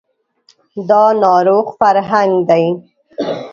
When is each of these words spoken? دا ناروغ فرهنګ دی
دا 0.89 1.03
ناروغ 1.23 1.65
فرهنګ 1.79 2.33
دی 2.49 2.65